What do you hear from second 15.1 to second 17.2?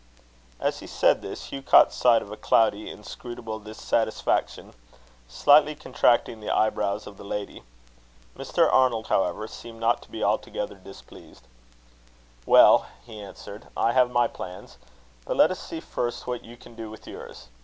but let us see first what you can do with